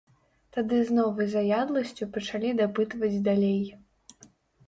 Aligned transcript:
Тады 0.55 0.77
з 0.85 0.93
новай 0.99 1.27
заядласцю 1.33 2.03
пачалі 2.15 2.53
дапытваць 2.61 3.23
далей. 3.29 3.63